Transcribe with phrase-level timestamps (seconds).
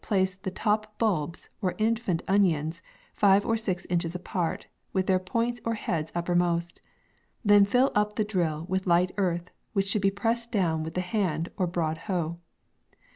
[0.03, 2.81] place the top bulbs, or infant onions,
[3.13, 6.81] fire or nches apart, with their points or heads uppermost;
[7.45, 10.81] then fill up the drill with light ea rth, which sh :>uld be pressed down
[10.81, 12.35] with the hand or broad hoe.